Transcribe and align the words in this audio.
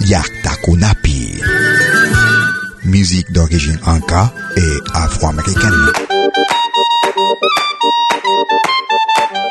Yaktakonapi. 0.00 1.40
Musique 2.84 3.32
d'origine 3.32 3.78
anka 3.86 4.32
et 4.56 4.76
afro-américaine. 4.94 5.92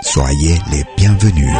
Soyez 0.01 0.57
les 0.71 0.83
bienvenus. 0.95 1.53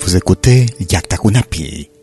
Vous 0.00 0.16
écoutez 0.16 0.66
Yaktakunapi 0.90 1.93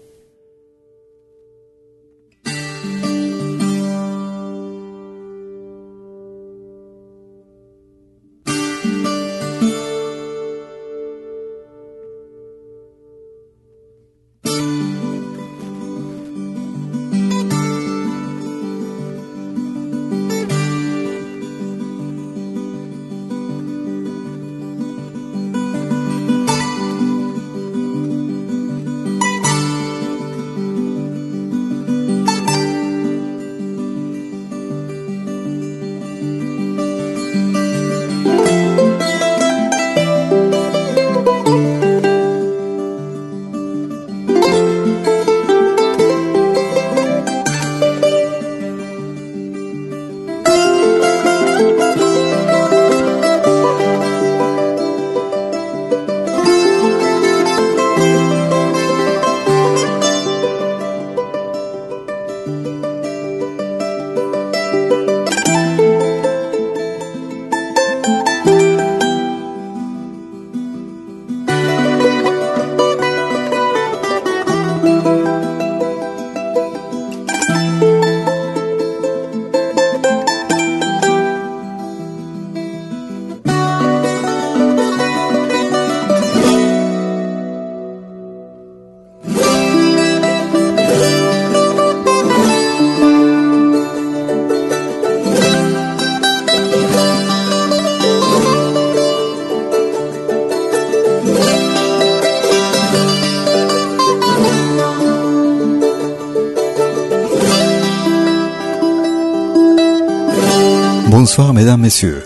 messieurs. 111.81 112.23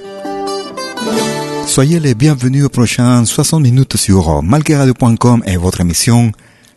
Soyez 1.66 2.00
les 2.00 2.14
bienvenus 2.14 2.66
aux 2.66 2.70
prochaines 2.70 3.26
60 3.26 3.62
minutes 3.62 3.98
sur 3.98 4.44
malqueradio.com 4.44 5.44
et 5.48 5.58
votre 5.58 5.82
émission 5.82 6.32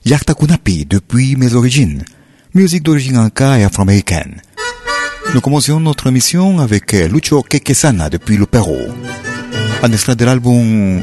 Yakta 0.05 0.35
Kunapi 0.35 0.87
depuis 0.87 1.37
mes 1.37 1.55
origines, 1.55 2.05
musique 2.55 2.85
d'origine 2.85 3.17
inca 3.17 3.59
et 3.59 3.65
afro-américaine. 3.65 4.41
Nous 5.35 5.41
commençons 5.41 5.81
notre 5.81 6.07
émission 6.07 6.61
avec 6.61 6.93
Lucho 6.93 7.43
Quequesana 7.43 8.09
depuis 8.09 8.37
le 8.37 8.47
Pérou. 8.47 8.79
Un 9.83 9.93
extrait 9.93 10.17
de 10.17 10.25
l'album 10.25 11.01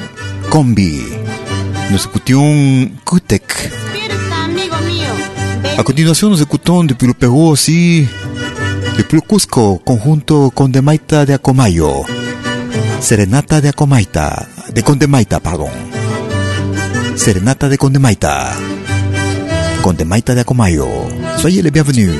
Combi. 0.50 1.02
Nous 1.92 1.98
écoutions 1.98 2.90
Kutek. 3.06 3.70
A 5.78 5.84
continuación 5.84 6.30
nos 6.30 6.42
écoutons 6.42 6.86
depuis 6.86 7.06
le 7.06 7.14
Pérou 7.14 7.50
aussi, 7.50 8.08
depuis 8.98 9.18
le 9.18 9.22
Cusco, 9.22 9.82
conjunto 9.84 10.52
Condemaita 10.52 11.26
de 11.26 11.34
Acomayo. 11.34 12.04
Serenata 13.00 13.62
de 13.62 13.70
Acomaita, 13.70 14.48
de 14.74 14.82
Condemaita, 14.84 15.40
pardon. 15.40 15.70
Serenata 17.16 17.68
de 17.70 17.78
Condemaita. 17.78 18.54
Condemaita 19.82 20.34
de 20.34 20.42
Acomayo. 20.42 20.88
Soyez 21.38 21.62
les 21.64 21.72
bienvenus. 21.72 22.16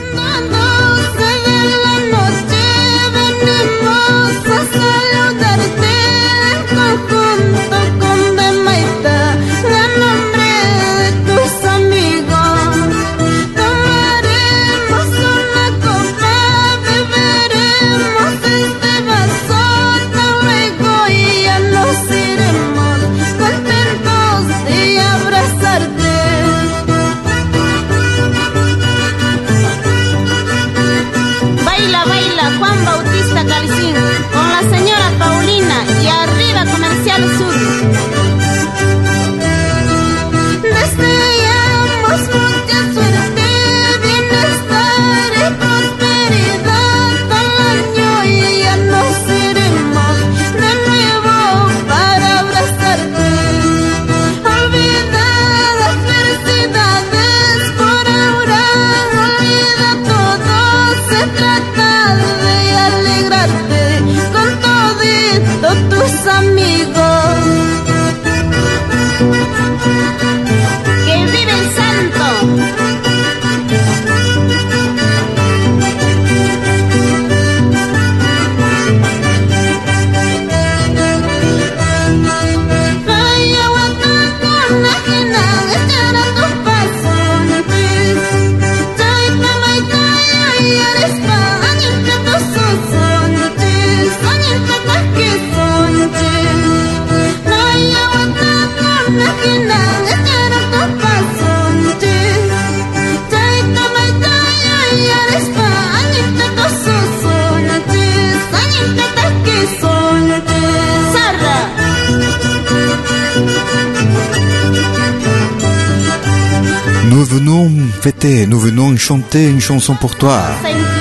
Nous 118.48 118.60
venons 118.60 118.96
chanter 118.98 119.50
une 119.50 119.60
chanson 119.60 119.96
pour 119.96 120.16
toi. 120.16 120.40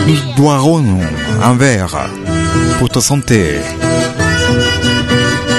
Nous 0.06 0.17
boirons 0.37 0.83
un 1.43 1.55
verre 1.55 2.09
pour 2.79 2.89
ta 2.89 3.03
santé. 3.03 3.56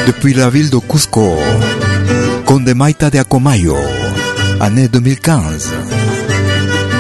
Depuis 0.07 0.33
la 0.33 0.49
ville 0.49 0.71
de 0.71 0.79
Cusco, 0.79 1.37
Condemaita 2.45 3.11
de 3.11 3.19
Acomayo, 3.19 3.77
année 4.59 4.87
2015. 4.87 5.71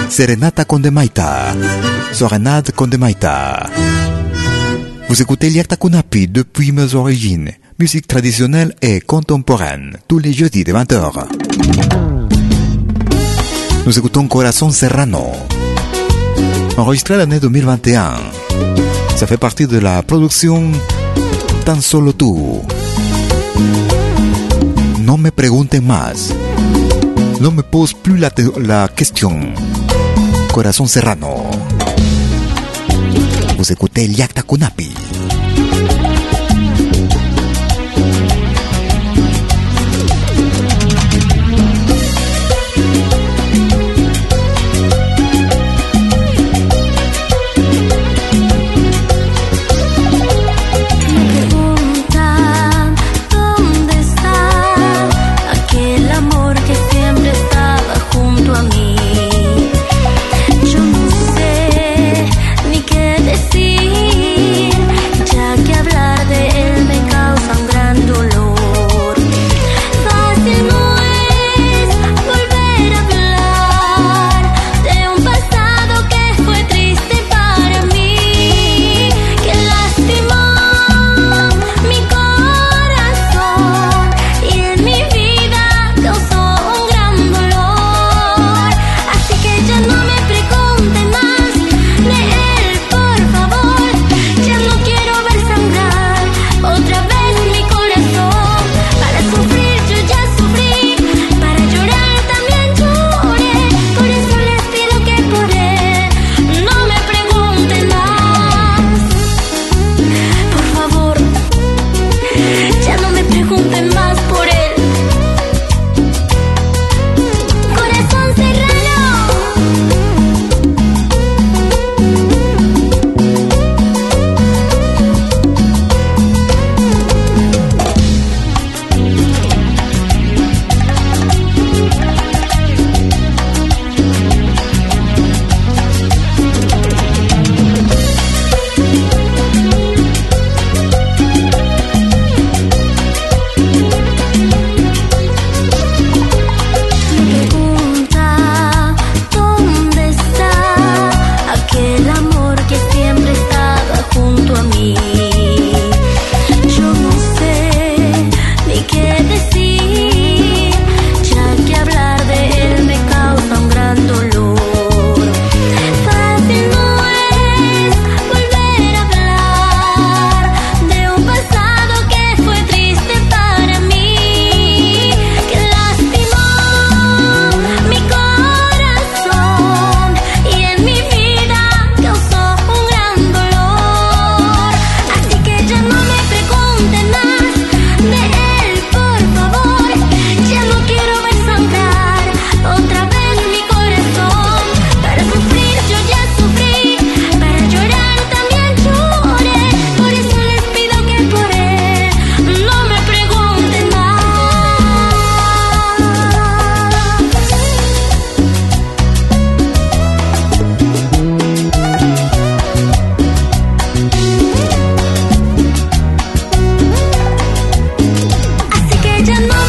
Serenata 0.09 0.63
Condemaita, 0.63 1.55
Serenade 2.11 2.71
Condemaita. 2.71 3.65
Vous 5.09 5.19
écoutez 5.19 5.49
Liakta 5.49 5.75
Kunapi 5.75 6.27
depuis 6.27 6.71
mes 6.71 6.93
origines, 6.93 7.49
musique 7.79 8.05
traditionnelle 8.05 8.75
et 8.83 9.01
contemporaine, 9.01 9.97
tous 10.07 10.19
les 10.19 10.33
jeudis 10.33 10.63
de 10.63 10.71
20h. 10.71 12.04
Nous 13.85 13.99
écoutons 13.99 14.27
Corazon 14.27 14.71
Serrano, 14.71 15.31
enregistré 16.75 17.17
l'année 17.17 17.39
2021. 17.39 18.15
Ça 19.15 19.27
fait 19.27 19.37
partie 19.37 19.67
de 19.67 19.77
la 19.77 20.01
production 20.01 20.71
Tan 21.65 21.79
Solo 21.81 22.13
Tú. 22.13 22.63
No 25.01 25.17
me 25.17 25.31
pregunten 25.31 25.85
más. 25.85 26.33
No 27.39 27.51
me 27.51 27.61
pose 27.61 27.93
plus 27.93 28.17
la, 28.17 28.31
la 28.57 28.87
question. 28.87 29.53
Corazon 30.51 30.87
Serrano. 30.87 31.45
Vous 33.55 33.71
écoutez 33.71 34.07
Liakta 34.07 34.41
Kunapi. 34.41 34.91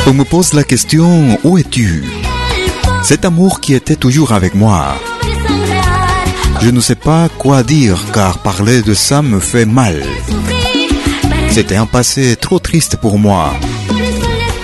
On 0.09 0.15
me 0.15 0.25
pose 0.25 0.55
la 0.55 0.63
question, 0.63 1.39
où 1.43 1.59
es-tu? 1.59 2.05
Cet 3.03 3.25
amour 3.25 3.61
qui 3.61 3.75
était 3.75 3.97
toujours 3.97 4.33
avec 4.33 4.55
moi. 4.55 4.95
Je 6.63 6.71
ne 6.71 6.81
sais 6.81 6.95
pas 6.95 7.29
quoi 7.29 7.63
dire 7.65 7.99
car 8.13 8.39
parler 8.39 8.83
de 8.83 8.95
ça 8.95 9.21
me 9.23 9.41
fait 9.41 9.67
mal. 9.67 10.03
C'était 11.51 11.77
un 11.77 11.87
passé 11.87 12.37
trop 12.37 12.59
triste 12.61 12.97
pour 12.97 13.19
moi 13.19 13.53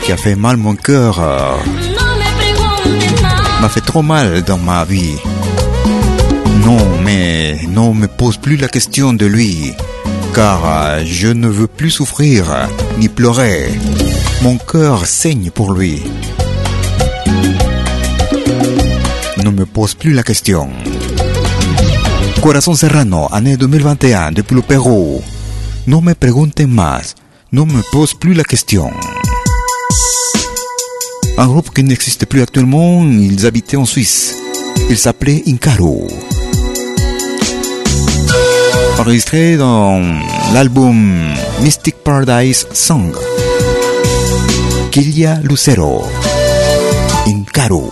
qui 0.05 0.13
a 0.13 0.17
fait 0.17 0.37
mal 0.37 0.57
mon 0.57 0.75
cœur, 0.75 1.21
euh, 1.21 1.57
m'a 3.61 3.69
fait 3.69 3.81
trop 3.81 4.03
mal 4.03 4.43
dans 4.43 4.59
ma 4.59 4.85
vie. 4.85 5.17
Non, 6.65 6.99
mais 7.03 7.61
non 7.69 7.95
me 7.95 8.07
pose 8.07 8.37
plus 8.37 8.57
la 8.57 8.69
question 8.69 9.13
de 9.13 9.27
lui 9.27 9.73
car 10.35 10.63
euh, 10.65 11.03
je 11.05 11.29
ne 11.29 11.49
veux 11.49 11.67
plus 11.67 11.91
souffrir 11.91 12.45
ni 12.99 13.09
pleurer. 13.09 13.71
Mon 14.43 14.59
cœur 14.59 15.07
saigne 15.07 15.53
pour 15.53 15.73
lui. 15.73 16.03
Ne 19.45 19.51
me 19.51 19.65
pose 19.65 19.95
plus 19.95 20.13
la 20.13 20.25
question. 20.25 20.69
Corazón 22.41 22.75
Serrano, 22.75 23.29
année 23.31 23.57
2021, 23.57 24.33
depuis 24.33 24.57
le 24.57 24.63
Pérou. 24.63 25.23
No 25.87 26.01
me 26.01 26.17
pregunten 26.17 26.69
más. 26.69 27.15
No 27.53 27.67
me 27.67 27.83
pose 27.93 28.15
plus 28.15 28.35
la 28.35 28.43
question. 28.43 28.91
Un 31.39 31.47
groupe 31.47 31.73
qui 31.73 31.85
n'existe 31.85 32.27
plus 32.27 32.43
actuellement, 32.43 33.05
ils 33.05 33.47
habitaient 33.47 33.77
en 33.77 33.85
Suisse. 33.85 34.35
Il 34.91 34.99
s'appelait 34.99 35.45
Incaro. 35.47 36.09
Enregistré 38.99 39.57
dans 39.57 40.03
l'album 40.53 41.33
Mystic 41.61 41.95
Paradise 42.03 42.67
Song. 42.73 43.13
Kilia 44.93 45.41
Lucero. 45.43 46.05
Incaro. 47.27 47.89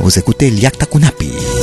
Vous 0.00 0.02
Vous 0.02 0.18
écoutez 0.18 0.48
Liakta 0.48 0.86
Kunapi. 0.86 1.59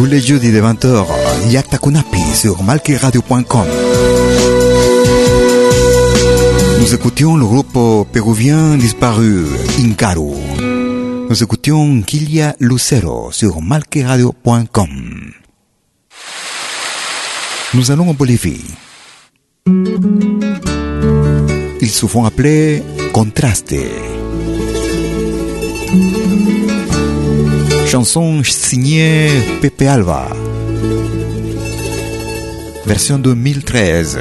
Tous 0.00 0.06
les 0.06 0.20
jeudis 0.20 0.50
de 0.50 0.62
20h, 0.62 1.04
Yakta 1.50 1.76
Kunapi 1.76 2.22
sur 2.34 2.62
malkiradio.com. 2.62 3.66
Nous 6.80 6.94
écoutions 6.94 7.36
le 7.36 7.44
groupe 7.44 8.10
péruvien 8.10 8.78
disparu 8.78 9.44
Incaru. 9.78 10.32
Nous 11.28 11.42
écoutions 11.42 12.00
Kilia 12.00 12.56
Lucero 12.60 13.30
sur 13.30 13.60
malkiradio.com. 13.60 14.88
Nous 17.74 17.90
allons 17.90 18.08
en 18.08 18.14
Bolivie. 18.14 18.64
Ils 21.82 21.90
se 21.90 22.06
font 22.06 22.24
appeler 22.24 22.82
Contraste. 23.12 23.74
Chanson 27.90 28.44
signée 28.44 29.30
Pepe 29.60 29.82
Alba. 29.88 30.28
Version 32.86 33.18
2013. 33.18 34.20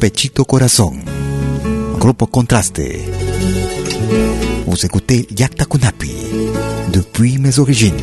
Pechito 0.00 0.44
Corazón. 0.44 0.94
Grupo 2.00 2.26
Contraste. 2.26 2.82
Vous 4.66 4.84
écoutez 4.84 5.28
Yakta 5.38 5.66
Kunapi. 5.66 6.16
Depuis 6.92 7.38
mes 7.38 7.60
origines. 7.60 7.94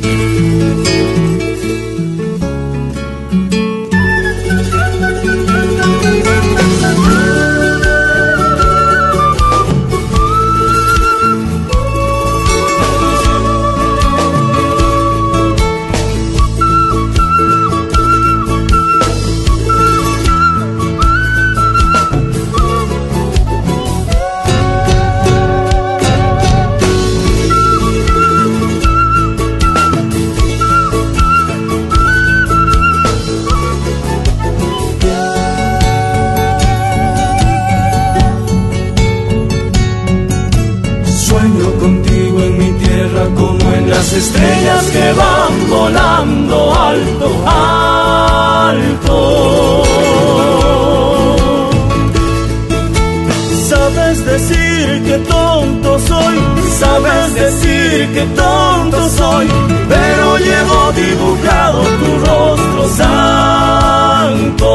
Decir 57.51 58.07
que 58.13 58.21
tonto 58.35 59.09
soy, 59.09 59.47
pero 59.89 60.37
llevo 60.37 60.91
dibujado 60.95 61.81
tu 61.81 62.17
rostro 62.25 62.89
santo. 62.97 64.69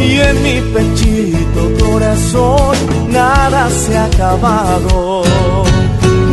Y 0.00 0.20
en 0.20 0.42
mi 0.42 0.60
pechito 0.72 1.62
corazón 1.84 2.76
nada 3.10 3.70
se 3.70 3.96
ha 3.96 4.04
acabado. 4.04 5.22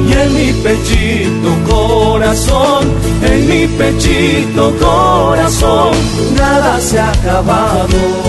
Y 0.08 0.14
en 0.14 0.34
mi 0.36 0.54
pechito 0.64 1.50
corazón, 1.70 2.92
en 3.24 3.48
mi 3.48 3.68
pechito 3.68 4.74
corazón, 4.80 5.92
nada 6.38 6.80
se 6.80 7.00
ha 7.00 7.12
acabado. 7.12 8.25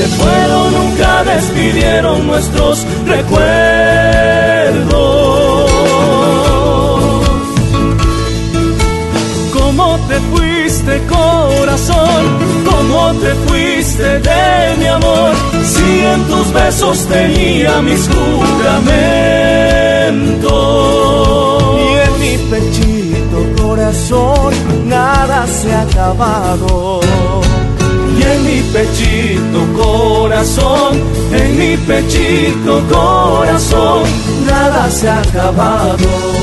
Se 0.00 0.06
fueron, 0.06 0.72
nunca 0.72 1.24
despidieron 1.24 2.26
nuestros 2.26 2.86
recuerdos. 3.06 3.40
¿Cómo 9.52 9.98
te 10.08 10.18
fuiste 10.32 11.02
corazón? 11.06 12.38
¿Cómo 12.64 13.12
te 13.20 13.34
fuiste 13.46 14.20
de 14.20 14.76
mi 14.78 14.86
amor? 14.86 15.34
Si 15.64 16.00
en 16.14 16.24
tus 16.28 16.50
besos 16.54 17.06
tenía 17.06 17.82
mis 17.82 18.08
juramentos. 18.08 18.80
Y 21.78 21.88
en 22.06 22.12
mi 22.20 22.38
pechito 22.50 23.38
corazón 23.62 24.54
nada 24.88 25.46
se 25.46 25.74
ha 25.74 25.82
acabado. 25.82 27.00
En 28.40 28.46
mi 28.46 28.62
pechito 28.72 29.66
corazón, 29.76 30.98
en 31.30 31.58
mi 31.58 31.76
pechito 31.76 32.82
corazón, 32.90 34.04
nada 34.46 34.90
se 34.90 35.10
ha 35.10 35.20
acabado. 35.20 36.39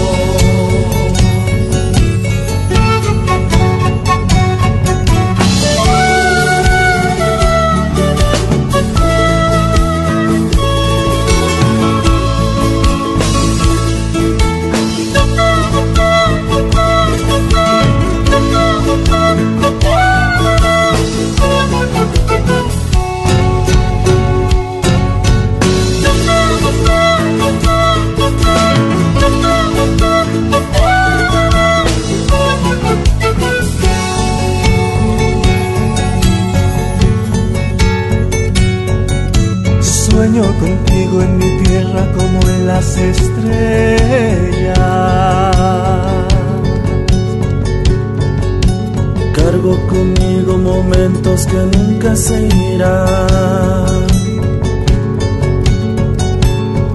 Conmigo 49.88 50.58
momentos 50.58 51.46
que 51.48 51.58
nunca 51.58 52.16
se 52.16 52.48
irán. 52.74 54.08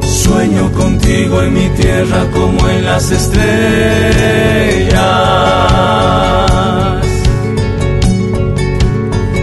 Sueño 0.03 0.71
contigo 0.73 1.43
en 1.43 1.55
mi 1.55 1.69
tierra 1.71 2.25
como 2.33 2.69
en 2.69 2.85
las 2.85 3.11
estrellas. 3.11 3.53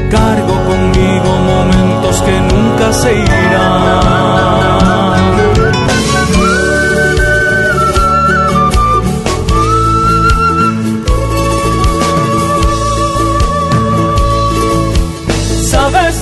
Cargo 0.09 0.55
conmigo 0.69 1.29
momentos 1.53 2.21
que 2.21 2.39
nunca 2.41 2.93
se 2.93 3.13
irán. 3.13 4.78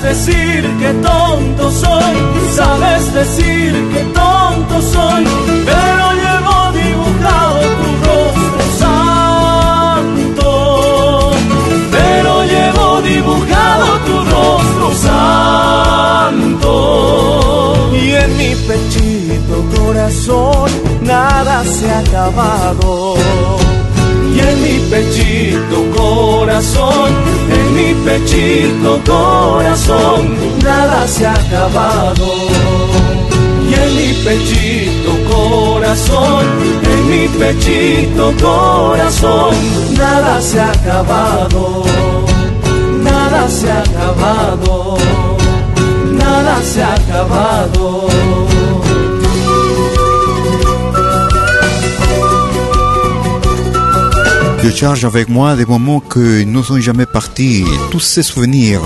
Decir 0.08 0.64
que 0.80 0.94
tonto 1.10 1.70
soy, 1.70 2.16
sabes 2.56 3.14
decir 3.14 3.74
que 3.94 4.02
tonto 4.20 4.82
soy, 4.82 5.24
pero 5.66 6.06
llevo 6.24 6.58
dibujado 6.82 7.60
tu 7.80 7.90
rostro 8.06 8.66
santo, 8.84 10.50
pero 11.92 12.32
llevo 12.54 12.88
dibujado 13.02 13.88
tu 14.08 14.16
rostro 14.34 14.88
santo. 15.08 16.72
Y 17.94 18.04
en 18.24 18.32
mi 18.38 18.52
pechito 18.68 19.56
corazón 19.76 20.70
nada 21.02 21.56
se 21.66 21.86
ha 21.92 22.00
acabado. 22.00 23.67
Mi 24.68 24.80
pechito 24.90 25.90
corazón, 25.96 27.10
en 27.50 27.74
mi 27.74 27.94
pechito 28.04 29.00
corazón, 29.06 30.36
nada 30.62 31.08
se 31.08 31.26
ha 31.26 31.34
acabado. 31.34 32.28
Y 33.70 33.74
en 33.74 33.96
mi 33.96 34.14
pechito 34.26 35.12
corazón, 35.32 36.46
en 36.84 37.10
mi 37.10 37.28
pechito 37.40 38.34
corazón, 38.42 39.56
nada 39.98 40.42
se 40.42 40.60
ha 40.60 40.72
acabado. 40.72 41.84
Nada 43.02 43.50
se 43.50 43.72
ha 43.72 43.80
acabado. 43.80 44.98
Nada 46.12 46.62
se 46.62 46.84
ha 46.84 46.94
acabado. 46.94 48.08
Charge 54.72 55.06
avec 55.06 55.30
moi 55.30 55.56
des 55.56 55.66
moments 55.66 56.00
que 56.00 56.44
nous 56.44 56.64
sont 56.64 56.80
jamais 56.80 57.06
partis, 57.06 57.64
tous 57.92 58.00
ces 58.00 58.24
souvenirs. 58.24 58.82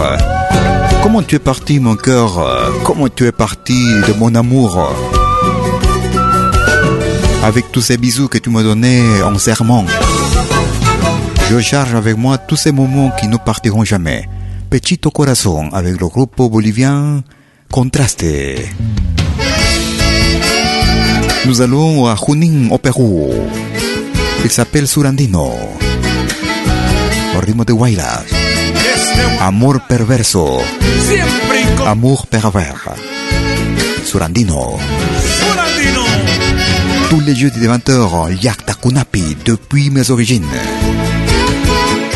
Comment 1.02 1.24
tu 1.24 1.36
es 1.36 1.40
parti, 1.40 1.80
mon 1.80 1.96
cœur? 1.96 2.46
Comment 2.84 3.08
tu 3.10 3.26
es 3.26 3.32
parti 3.32 3.74
de 4.08 4.14
mon 4.18 4.34
amour? 4.36 4.94
Avec 7.44 7.72
tous 7.72 7.82
ces 7.82 7.98
bisous 7.98 8.28
que 8.28 8.38
tu 8.38 8.50
m'as 8.50 8.64
donnés 8.64 9.04
en 9.24 9.38
serment. 9.38 9.86
Je 11.50 11.60
charge 11.60 11.96
avec 11.96 12.18
moi 12.18 12.38
tous 12.38 12.56
ces 12.56 12.72
moments 12.72 13.12
qui 13.20 13.28
ne 13.28 13.38
partiront 13.38 13.84
jamais. 13.84 14.28
Pechito 14.70 15.10
Corazon 15.10 15.70
avec 15.74 16.00
le 16.00 16.08
groupe 16.08 16.38
bolivien 16.38 17.24
Contraste. 17.72 18.26
Nous 21.46 21.62
allons 21.62 22.06
à 22.06 22.16
Junín 22.16 22.70
au 22.72 22.78
Pérou. 22.78 23.34
Il 24.44 24.52
s'appelle 24.52 24.88
Surandino. 24.88 25.54
Au 27.36 27.64
de 27.64 27.74
Guaylas. 27.74 28.26
Amor 29.40 29.82
perverso. 29.88 30.62
Amour 31.86 32.28
pervers. 32.28 32.96
Surandino. 34.04 34.78
Surandino. 35.40 36.06
Tous 37.10 37.20
les 37.22 37.36
jeudis 37.36 37.60
de 37.60 37.68
20h, 37.68 38.42
Yakta 38.42 38.74
Kunapi, 38.74 39.38
depuis 39.46 39.90
mes 39.90 40.10
origines. 40.10 40.46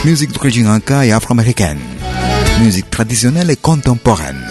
Musique 0.04 0.32
d'origine 0.32 0.68
inca 0.68 1.06
et 1.06 1.12
afro-américaine. 1.12 1.80
Musique 2.62 2.90
traditionnelle 2.90 3.50
et 3.52 3.58
contemporaine. 3.58 4.44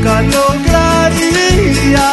Nunca 0.00 0.22
lograría 0.22 2.08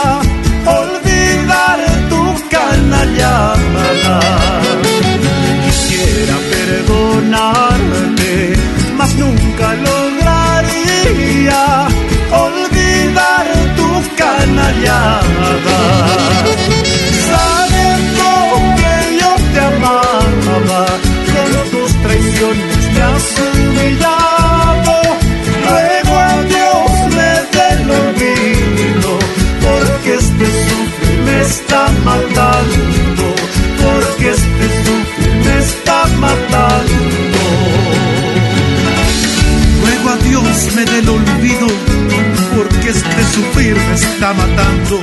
olvidar 0.65 1.80
tu 2.10 2.21
canallada. 2.50 4.19
Quisiera 5.65 6.36
perdonarte, 6.52 8.36
mas 8.97 9.12
nunca 9.15 9.73
lograría 9.88 11.63
olvidar 12.32 13.47
tu 13.78 13.89
canallada. 14.17 15.77
Está 44.18 44.34
matando, 44.34 45.00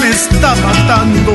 me 0.00 0.10
está 0.10 0.54
matando. 0.56 1.34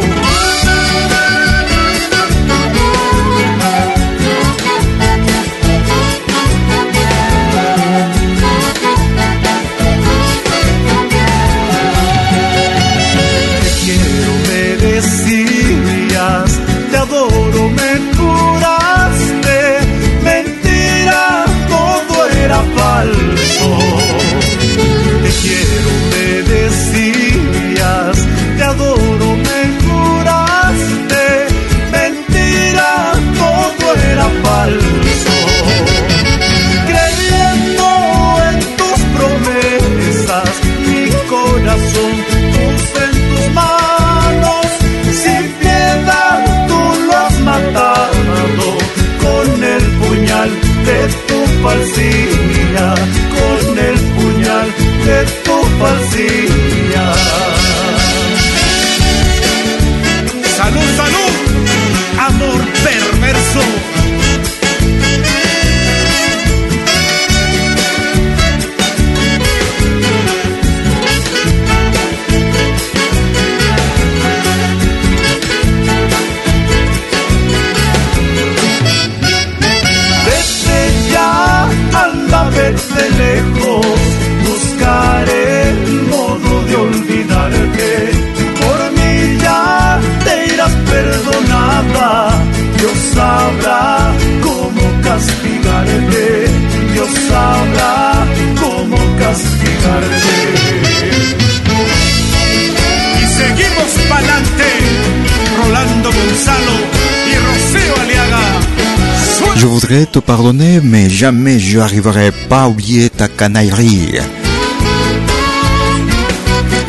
Jamais 111.19 111.59
je 111.59 111.79
n'arriverai 111.79 112.31
pas 112.47 112.63
à 112.63 112.69
oublier 112.69 113.09
ta 113.09 113.27
canaillerie. 113.27 114.19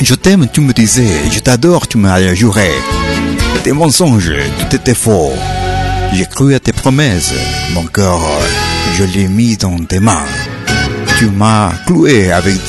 Je 0.01 0.15
t'aime, 0.15 0.47
tu 0.53 0.61
me 0.61 0.73
disais, 0.73 1.29
je 1.33 1.41
t'adore, 1.41 1.89
tu 1.89 1.99
m'as 1.99 2.33
juré. 2.33 2.71
Tes 3.65 3.73
mensonges, 3.73 4.33
tout 4.61 4.77
était 4.77 4.95
faux. 4.95 5.33
J'ai 6.13 6.27
cru 6.27 6.55
à 6.55 6.61
tes 6.61 6.73
promesses, 6.73 7.35
mon 7.75 7.87
cœur, 7.87 8.21
je 8.97 9.03
l'ai 9.03 9.27
mis 9.27 9.57
dans 9.57 9.77
tes 9.85 9.99
mains. 9.99 10.31
Tu 11.19 11.27
m'as 11.27 11.73
cloué 11.85 12.31
avec 12.31 12.61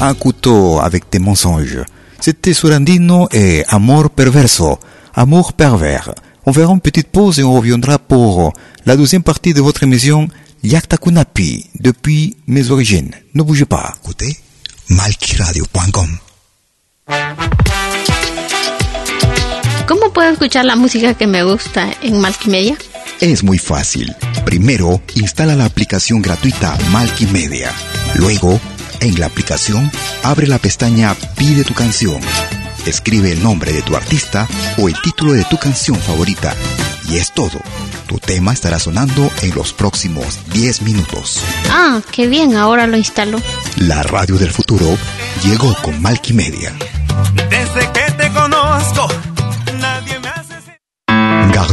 un 0.00 0.14
couteau 0.14 0.78
avec 0.78 1.10
tes 1.10 1.18
mensonges. 1.18 1.80
C'était 2.20 2.52
Surandino 2.52 3.28
et 3.32 3.64
Amor 3.66 4.10
Perverso, 4.10 4.78
Amour 5.14 5.52
pervers. 5.54 6.14
On 6.46 6.52
fera 6.52 6.72
une 6.72 6.80
petite 6.80 7.08
pause 7.08 7.40
et 7.40 7.42
on 7.42 7.54
reviendra 7.54 7.98
pour 7.98 8.52
la 8.86 8.96
deuxième 8.96 9.24
partie 9.24 9.52
de 9.52 9.60
votre 9.60 9.82
émission 9.82 10.28
Yakta 10.62 10.96
Kunapi, 10.96 11.66
depuis 11.78 12.36
mes 12.46 12.70
origines. 12.70 13.14
Ne 13.34 13.42
bougez 13.42 13.64
pas. 13.64 13.94
Écoutez, 14.02 14.40
malkiradio.com. 14.88 16.18
¿Cómo 19.86 20.12
puedo 20.12 20.30
escuchar 20.30 20.64
la 20.64 20.76
música 20.76 21.14
que 21.14 21.26
me 21.26 21.44
gusta 21.44 21.88
en 22.02 22.20
Multimedia? 22.20 22.76
Es 23.20 23.42
muy 23.42 23.58
fácil. 23.58 24.14
Primero, 24.44 25.00
instala 25.14 25.54
la 25.54 25.64
aplicación 25.64 26.20
gratuita 26.20 26.76
Multimedia. 26.90 27.72
Luego, 28.16 28.60
en 29.00 29.18
la 29.18 29.26
aplicación, 29.26 29.90
abre 30.22 30.46
la 30.46 30.58
pestaña 30.58 31.14
Pide 31.36 31.64
tu 31.64 31.74
canción. 31.74 32.20
Escribe 32.84 33.32
el 33.32 33.42
nombre 33.42 33.72
de 33.72 33.82
tu 33.82 33.96
artista 33.96 34.48
o 34.78 34.88
el 34.88 35.00
título 35.02 35.32
de 35.32 35.44
tu 35.44 35.56
canción 35.56 35.98
favorita. 35.98 36.54
Y 37.08 37.16
es 37.16 37.32
todo. 37.32 37.58
Tu 38.06 38.18
tema 38.18 38.52
estará 38.52 38.78
sonando 38.78 39.30
en 39.42 39.54
los 39.54 39.72
próximos 39.72 40.38
10 40.52 40.82
minutos. 40.82 41.40
Ah, 41.70 42.00
qué 42.10 42.26
bien, 42.26 42.56
ahora 42.56 42.86
lo 42.86 42.96
instalo. 42.96 43.40
La 43.76 44.02
radio 44.02 44.36
del 44.36 44.50
futuro 44.50 44.86
llegó 45.42 45.74
con 45.82 46.00
Multimedia. 46.02 46.74
Desde 47.48 47.92
que 47.92 48.12
te 48.12 48.30
conozco, 48.32 49.08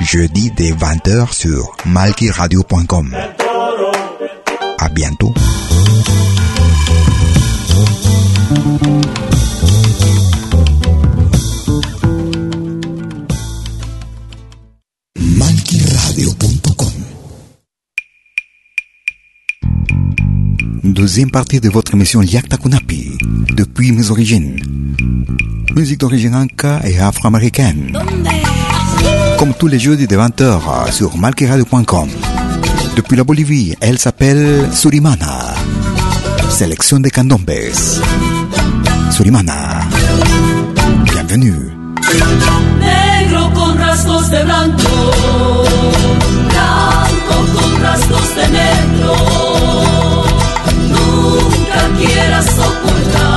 Jeudi 0.00 0.50
dès 0.50 0.72
20h 0.72 1.32
sur 1.32 1.76
malkiradio.com. 1.86 3.16
À 4.78 4.88
bientôt. 4.88 5.32
malkiradio.com 15.18 16.92
Deuxième 20.82 21.30
partie 21.30 21.60
de 21.60 21.68
votre 21.68 21.94
émission 21.94 22.20
Liakta 22.20 22.56
Kunapi, 22.56 23.12
depuis 23.56 23.92
mes 23.92 24.10
origines. 24.10 24.60
Musique 25.74 26.00
d'origine 26.00 26.34
inca 26.34 26.80
et 26.86 26.98
afro-américaine. 27.00 27.92
Comme 29.44 29.52
tous 29.52 29.66
les 29.66 29.78
jeudis 29.78 30.06
de 30.06 30.16
20h 30.16 30.90
sur 30.90 31.18
malkiradio.com. 31.18 32.08
Depuis 32.96 33.14
la 33.14 33.24
Bolivie, 33.24 33.74
elle 33.82 33.98
s'appelle 33.98 34.70
Surimana. 34.72 35.52
Sélection 36.48 36.98
de 36.98 37.10
candombes. 37.10 37.50
Surimana. 39.10 39.82
Bienvenue. 41.04 41.72
negro 42.80 43.50
con 43.52 43.76
rasgos 43.76 44.30
de 44.30 44.44
blanco, 44.44 45.12
blanco 46.48 47.36
con 47.54 47.82
rasgos 47.82 48.28
de 48.36 48.48
negro. 48.48 49.14
Nunca 50.88 51.80
quieras 51.98 52.46
ocultar 52.46 53.33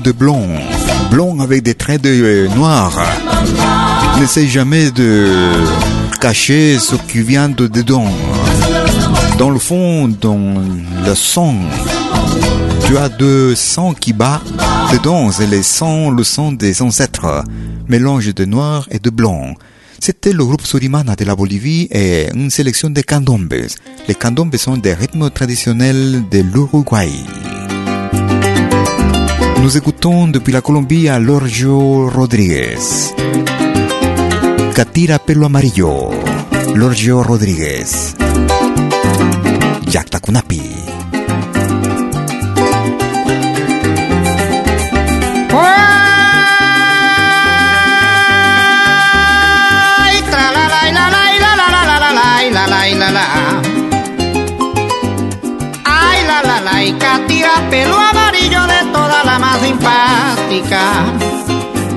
de 0.00 0.12
blond, 0.12 0.48
blond 1.10 1.40
avec 1.40 1.62
des 1.62 1.74
traits 1.74 2.02
de 2.02 2.10
euh, 2.10 2.48
noir. 2.54 2.92
N'essaye 4.18 4.48
jamais 4.48 4.90
de 4.90 5.64
cacher 6.20 6.78
ce 6.78 6.96
qui 6.96 7.20
vient 7.20 7.48
de 7.48 7.66
dedans. 7.66 8.10
Dans 9.38 9.50
le 9.50 9.58
fond, 9.58 10.08
dans 10.08 10.54
le 11.04 11.14
sang, 11.14 11.54
tu 12.86 12.96
as 12.98 13.08
deux 13.08 13.54
sangs 13.54 13.94
qui 13.94 14.12
bat 14.12 14.40
dedans, 14.92 15.30
c'est 15.30 15.46
le 15.46 15.62
sang, 15.62 16.10
le 16.10 16.24
sang 16.24 16.52
des 16.52 16.82
ancêtres, 16.82 17.44
mélange 17.88 18.34
de 18.34 18.44
noir 18.44 18.86
et 18.90 18.98
de 18.98 19.10
blanc. 19.10 19.54
C'était 20.00 20.32
le 20.32 20.44
groupe 20.44 20.66
Surimana 20.66 21.16
de 21.16 21.24
la 21.24 21.34
Bolivie 21.34 21.88
et 21.90 22.28
une 22.34 22.50
sélection 22.50 22.90
de 22.90 23.00
candombes. 23.00 23.54
Les 24.08 24.14
candombes 24.14 24.56
sont 24.56 24.76
des 24.76 24.94
rythmes 24.94 25.30
traditionnels 25.30 26.24
de 26.30 26.40
l'Uruguay. 26.40 27.10
nous 29.66 29.76
écoutons 29.76 30.28
depuis 30.28 30.52
la 30.52 30.60
Colombie 30.60 31.08
Lorgio 31.18 32.08
Rodríguez. 32.08 32.78
Catira 34.76 35.18
Pelo 35.18 35.46
Amarillo, 35.46 36.10
Lorgio 36.76 37.24
Rodríguez. 37.24 38.14
Jack 39.88 40.08
Takunapi. 40.10 40.62
Ay, 49.98 50.22
la 50.30 50.46
la, 50.54 50.64
ay 55.84 56.18
la 56.28 56.42
la 56.44 56.60
la, 56.60 56.84
y 56.84 56.92
catira 56.92 57.68
pelo 57.68 57.98
amarillo 57.98 58.35
simpática 59.86 61.04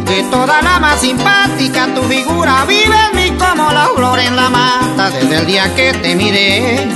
De 0.06 0.24
toda 0.24 0.62
la 0.62 0.80
más 0.80 1.00
simpática 1.02 1.88
tu 1.96 2.02
figura 2.04 2.66
vive 2.66 2.96
en 3.12 3.16
mí 3.16 3.38
como 3.38 3.72
la 3.72 3.90
flor 3.96 4.20
en 4.20 4.36
la 4.36 4.50
mata 4.50 5.10
Desde 5.10 5.38
el 5.38 5.46
día 5.46 5.74
que 5.76 5.94
te 5.94 6.16
miré 6.16 6.88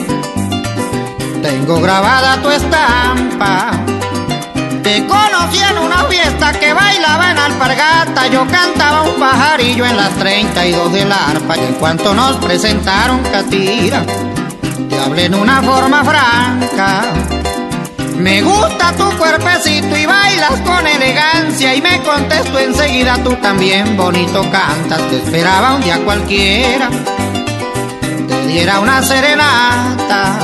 Tengo 1.41 1.81
grabada 1.81 2.41
tu 2.41 2.49
estampa 2.49 3.71
te 4.83 5.07
conocí 5.07 5.59
en 5.59 5.77
una 5.77 6.03
fiesta 6.03 6.51
que 6.51 6.73
bailaba 6.73 7.31
en 7.31 7.37
alpargata. 7.37 8.27
Yo 8.27 8.45
cantaba 8.47 9.03
un 9.03 9.17
pajarillo 9.17 9.85
en 9.85 9.95
las 9.95 10.09
32 10.15 10.91
del 10.91 11.09
arpa. 11.09 11.55
Y 11.55 11.61
en 11.61 11.73
cuanto 11.75 12.13
nos 12.13 12.35
presentaron 12.35 13.23
Catira, 13.31 14.03
te 14.89 14.99
hablé 14.99 15.25
en 15.25 15.35
una 15.35 15.61
forma 15.61 16.03
franca. 16.03 17.32
Me 18.17 18.41
gusta 18.41 18.93
tu 18.93 19.09
cuerpecito 19.17 19.97
y 19.97 20.05
bailas 20.05 20.59
con 20.61 20.85
elegancia. 20.85 21.75
Y 21.75 21.81
me 21.81 22.01
contestó 22.01 22.59
enseguida, 22.59 23.17
tú 23.23 23.33
también 23.35 23.97
bonito 23.97 24.41
cantas. 24.51 25.01
Te 25.09 25.17
esperaba 25.17 25.75
un 25.75 25.81
día 25.81 25.99
cualquiera, 26.03 26.89
te 28.27 28.47
diera 28.47 28.79
una 28.79 29.01
serenata. 29.01 30.39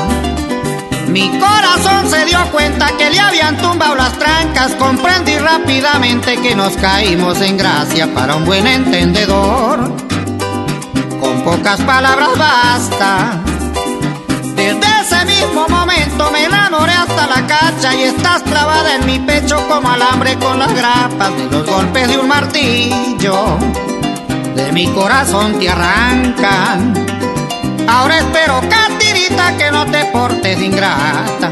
Mi 1.08 1.28
corazón 1.40 2.10
se 2.10 2.26
dio 2.26 2.40
cuenta 2.52 2.88
que 2.98 3.10
le 3.10 3.20
habían 3.20 3.58
tumbado 3.58 3.96
las 3.96 4.14
trancas. 4.14 4.74
Comprendí 4.76 5.38
rápidamente 5.38 6.38
que 6.38 6.56
nos 6.56 6.76
caímos 6.78 7.42
en 7.42 7.58
gracia 7.58 8.14
para 8.14 8.36
un 8.36 8.46
buen 8.46 8.68
entendedor. 8.68 9.92
Con 11.20 11.42
pocas 11.44 11.82
palabras 11.82 12.30
basta. 12.38 13.42
Desde 14.56 15.02
ese 15.02 15.26
mismo 15.26 15.68
momento 15.68 15.79
me 16.32 16.44
enamoré 16.44 16.94
hasta 16.94 17.28
la 17.28 17.48
cacha 17.48 17.96
y 17.96 18.04
estás 18.04 18.44
clavada 18.44 18.96
en 18.96 19.06
mi 19.06 19.20
pecho 19.20 19.58
como 19.68 19.90
alambre 19.90 20.36
con 20.38 20.60
las 20.60 20.74
grapas 20.74 21.36
de 21.36 21.46
los 21.46 21.66
golpes 21.66 22.08
de 22.08 22.18
un 22.18 22.28
martillo. 22.28 23.58
De 24.56 24.72
mi 24.72 24.88
corazón 24.88 25.58
te 25.60 25.70
arrancan. 25.70 26.94
Ahora 27.88 28.20
espero, 28.20 28.62
Catirita, 28.70 29.58
que 29.58 29.72
no 29.72 29.86
te 29.86 30.06
portes 30.06 30.62
ingrata. 30.62 31.52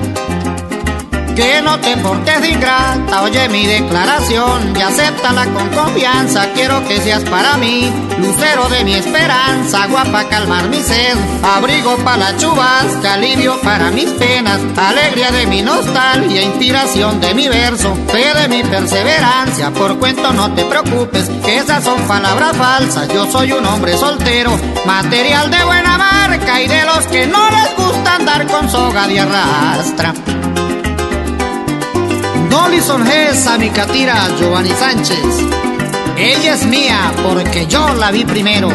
Que 1.37 1.61
no 1.61 1.79
te 1.79 1.95
portes 1.97 2.41
de 2.41 2.49
ingrata, 2.49 3.21
oye 3.21 3.47
mi 3.49 3.67
declaración 3.67 4.75
y 4.75 4.81
acéptala 4.81 5.45
con 5.45 5.69
confianza. 5.69 6.47
Quiero 6.55 6.83
que 6.87 6.99
seas 6.99 7.23
para 7.25 7.57
mí, 7.57 7.93
lucero 8.17 8.67
de 8.69 8.83
mi 8.83 8.95
esperanza, 8.95 9.83
agua 9.83 10.03
para 10.05 10.27
calmar 10.29 10.67
mi 10.67 10.81
sed, 10.81 11.15
abrigo 11.43 11.95
para 11.97 12.17
la 12.31 12.37
chubasca, 12.37 13.13
alivio 13.13 13.55
para 13.61 13.91
mis 13.91 14.09
penas, 14.13 14.59
alegría 14.77 15.29
de 15.29 15.45
mi 15.45 15.61
nostalgia, 15.61 16.41
inspiración 16.41 17.21
de 17.21 17.35
mi 17.35 17.47
verso, 17.47 17.95
fe 18.07 18.33
de 18.33 18.47
mi 18.47 18.63
perseverancia. 18.63 19.69
Por 19.69 19.99
cuento 19.99 20.33
no 20.33 20.51
te 20.55 20.65
preocupes, 20.65 21.29
que 21.45 21.57
esas 21.57 21.83
son 21.83 22.01
palabras 22.07 22.57
falsas. 22.57 23.09
Yo 23.09 23.31
soy 23.31 23.51
un 23.51 23.63
hombre 23.63 23.95
soltero, 23.95 24.57
material 24.87 25.51
de 25.51 25.63
buena 25.65 25.99
marca 25.99 26.59
y 26.63 26.67
de 26.67 26.83
los 26.83 27.05
que 27.05 27.27
no 27.27 27.47
les 27.51 27.75
gusta 27.75 28.15
andar 28.15 28.47
con 28.47 28.67
soga 28.71 29.07
de 29.07 29.19
arrastra. 29.19 30.15
No 32.57 32.69
lisonjes 32.69 33.45
a 33.45 33.55
mi 33.59 33.69
catira 33.69 34.15
Giovanni 34.39 34.71
Sánchez. 34.71 35.45
Ella 36.17 36.55
es 36.55 36.65
mía 36.65 37.13
porque 37.23 37.67
yo 37.67 37.93
la 37.93 38.09
vi 38.09 38.25
primero. 38.25 38.69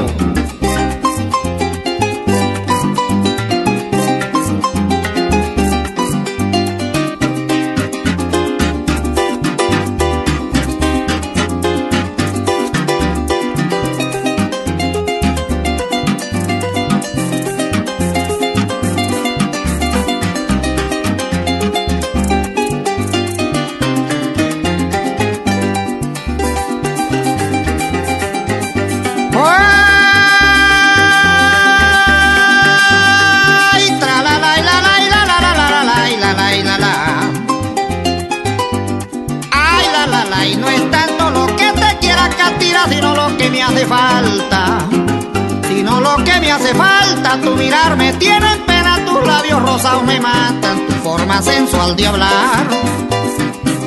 Me 50.02 50.20
matan, 50.20 50.86
tu 50.86 50.92
forma 51.02 51.42
sensual 51.42 51.96
de 51.96 52.06
hablar. 52.06 52.66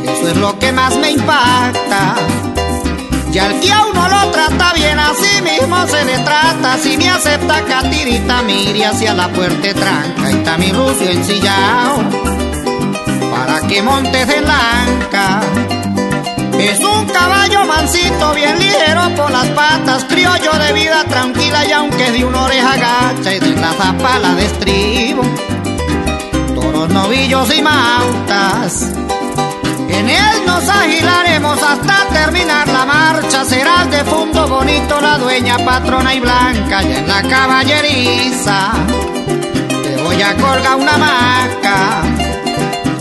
Eso 0.04 0.30
es 0.30 0.38
lo 0.38 0.58
que 0.60 0.72
más 0.72 0.96
me 0.98 1.12
impacta. 1.12 2.16
Y 3.32 3.38
al 3.38 3.60
que 3.60 3.72
a 3.72 3.86
uno 3.86 4.08
lo 4.08 4.32
trata 4.32 4.74
bien, 4.74 4.98
así 4.98 5.42
mismo 5.42 5.86
se 5.88 6.06
le 6.06 6.18
trata. 6.20 6.78
Si 6.78 6.96
me 6.98 7.10
acepta 7.10 7.62
catirita, 7.64 8.42
mire 8.44 8.86
hacia 8.86 9.14
la 9.14 9.28
puerta 9.28 9.74
tranca. 9.74 10.30
Y 10.30 10.34
está 10.34 10.58
mi 10.58 10.72
rucio 10.72 11.10
ensillao, 11.10 12.02
para 13.32 13.68
que 13.68 13.82
montes 13.82 14.30
en 14.30 14.46
la 14.46 14.84
anca. 14.84 15.42
Es 16.60 16.80
un 16.80 17.06
caballo 17.08 17.66
mansito, 17.66 18.34
bien 18.34 18.58
ligero 18.58 19.14
por 19.16 19.30
las 19.30 19.48
patas, 19.48 20.06
criollo 20.06 20.54
de 20.54 20.72
vida 20.72 21.04
tranquila 21.04 21.66
y 21.66 21.72
aunque 21.74 22.12
de 22.12 22.24
una 22.24 22.44
oreja 22.44 22.78
gacha 22.78 23.36
y 23.36 23.40
de 23.40 23.56
la 23.56 23.74
zapala 23.74 24.34
de 24.36 24.46
estribo. 24.46 25.24
Toros, 26.86 26.94
novillos 26.94 27.56
y 27.56 27.62
mautas. 27.62 28.92
En 29.90 30.10
él 30.10 30.46
nos 30.46 30.68
agilaremos 30.68 31.60
hasta 31.62 32.06
terminar 32.14 32.68
la 32.68 32.86
marcha. 32.86 33.46
Serás 33.46 33.90
de 33.90 34.04
fondo 34.04 34.48
bonito 34.48 35.00
la 35.00 35.18
dueña, 35.18 35.58
patrona 35.60 36.14
y 36.14 36.20
blanca. 36.20 36.84
Y 36.84 36.92
en 36.94 37.08
la 37.08 37.22
caballeriza 37.24 38.72
te 39.84 40.02
voy 40.04 40.22
a 40.22 40.36
colgar 40.36 40.76
una 40.76 40.98
maca 40.98 42.02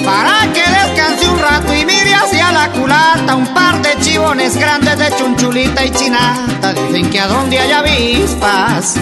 para 0.04 0.52
que 0.52 0.62
descanse 0.62 1.28
un 1.28 1.38
rato 1.38 1.74
y 1.74 1.84
mire 1.84 2.14
hacia 2.14 2.52
la 2.52 2.70
culata. 2.70 3.34
Un 3.34 3.52
par 3.54 3.80
de 3.82 3.96
chivones 4.00 4.56
grandes 4.56 4.98
de 4.98 5.16
chunchulita 5.16 5.84
y 5.84 5.90
chinata. 5.90 6.72
Dicen 6.74 7.10
que 7.10 7.20
a 7.20 7.26
donde 7.26 7.58
hay 7.58 7.72
avispas, 7.72 8.94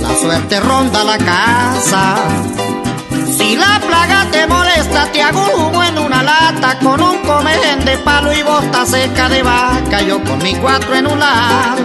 la 0.00 0.16
suerte 0.16 0.60
ronda 0.60 1.04
la 1.04 1.18
casa. 1.18 2.16
Si 3.36 3.54
la 3.54 3.78
plaga 3.86 4.26
te 4.30 4.46
molesta, 4.46 5.12
te 5.12 5.22
hago 5.22 5.44
un 5.44 5.60
humo 5.60 5.84
en 5.84 5.98
una 5.98 6.22
lata 6.22 6.78
con 6.78 7.00
un 7.00 7.18
comején 7.18 7.84
de 7.84 7.98
palo 7.98 8.32
y 8.32 8.42
bosta 8.42 8.86
seca 8.86 9.28
de 9.28 9.42
vaca. 9.42 10.00
Yo 10.00 10.22
con 10.24 10.38
mi 10.38 10.54
cuatro 10.54 10.94
en 10.94 11.06
un 11.06 11.18
lado, 11.18 11.82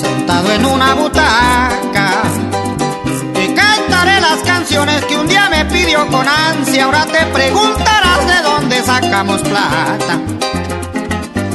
sentado 0.00 0.52
en 0.52 0.66
una 0.66 0.94
butaca. 0.94 2.22
Te 3.32 3.54
cantaré 3.54 4.20
las 4.20 4.40
canciones 4.44 5.02
que 5.06 5.16
un 5.16 5.28
día 5.28 5.48
me 5.48 5.64
pidió 5.64 6.06
con 6.08 6.26
ansia. 6.28 6.84
Ahora 6.84 7.06
te 7.06 7.24
preguntarás 7.26 8.26
de 8.26 8.42
dónde 8.42 8.82
sacamos 8.82 9.40
plata. 9.40 10.18